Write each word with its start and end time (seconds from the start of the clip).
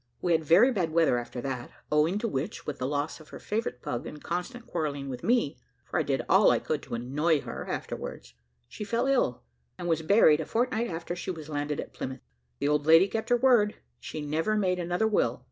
We 0.19 0.31
had 0.31 0.43
very 0.43 0.71
bad 0.71 0.89
weather 0.89 1.19
after 1.19 1.41
that, 1.41 1.69
owing 1.91 2.17
to 2.17 2.27
which, 2.27 2.65
with 2.65 2.79
the 2.79 2.87
loss 2.87 3.19
of 3.19 3.29
her 3.29 3.37
favourite 3.37 3.83
pug, 3.83 4.07
and 4.07 4.19
constant 4.19 4.65
quarrelling 4.65 5.09
with 5.09 5.23
me 5.23 5.59
for 5.85 5.99
I 5.99 6.01
did 6.01 6.23
all 6.27 6.49
I 6.49 6.57
could 6.57 6.81
to 6.81 6.95
annoy 6.95 7.41
her 7.41 7.67
afterwards 7.69 8.33
she 8.67 8.83
fell 8.83 9.05
ill, 9.05 9.43
and 9.77 9.87
was 9.87 10.01
buried 10.01 10.39
a 10.39 10.45
fortnight 10.47 10.89
after 10.89 11.15
she 11.15 11.29
was 11.29 11.49
landed 11.49 11.79
at 11.79 11.93
Plymouth. 11.93 12.21
The 12.57 12.67
old 12.67 12.87
lady 12.87 13.07
kept 13.07 13.29
her 13.29 13.37
word; 13.37 13.75
she 13.99 14.21
never 14.21 14.57
made 14.57 14.79
another 14.79 15.07
will. 15.07 15.39